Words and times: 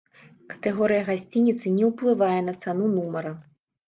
Катэгорыя 0.51 1.03
гасцініцы 1.09 1.73
не 1.75 1.85
ўплывае 1.89 2.39
на 2.47 2.53
цану 2.65 2.89
нумара. 2.95 3.35